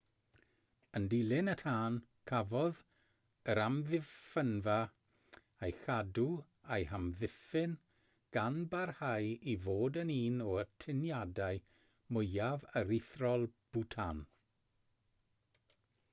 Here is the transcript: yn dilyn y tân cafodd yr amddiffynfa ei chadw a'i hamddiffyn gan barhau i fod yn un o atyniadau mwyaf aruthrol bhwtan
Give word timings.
yn 0.97 1.03
dilyn 1.09 1.49
y 1.51 1.53
tân 1.59 1.97
cafodd 2.29 2.77
yr 3.53 3.59
amddiffynfa 3.65 4.77
ei 5.67 5.75
chadw 5.81 6.23
a'i 6.77 6.87
hamddiffyn 6.93 7.75
gan 8.39 8.57
barhau 8.71 9.27
i 9.53 9.55
fod 9.67 9.99
yn 10.05 10.13
un 10.17 10.41
o 10.47 10.55
atyniadau 10.63 11.59
mwyaf 12.17 12.65
aruthrol 12.81 13.45
bhwtan 13.77 14.25